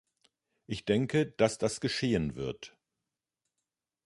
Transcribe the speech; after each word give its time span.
Ich 0.65 0.83
denke, 0.85 1.27
dass 1.27 1.59
das 1.59 1.79
geschehen 1.79 2.33
wird. 2.33 2.75